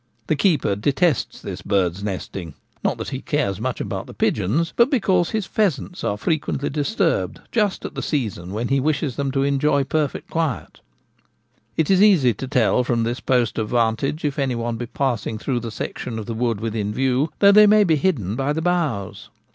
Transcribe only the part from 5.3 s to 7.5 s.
pheasants are frequently disturbed